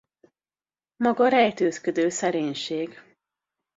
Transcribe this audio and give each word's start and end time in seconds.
Maga 0.95 1.27
Rejtőzködő 1.29 2.09
Szerénység! 2.09 3.17